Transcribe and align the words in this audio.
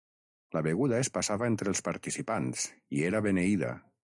La 0.55 0.61
beguda 0.67 0.97
es 1.01 1.11
passava 1.17 1.49
entre 1.53 1.71
els 1.73 1.83
participants 1.89 2.65
i 3.01 3.07
era 3.11 3.23
beneïda. 3.29 3.71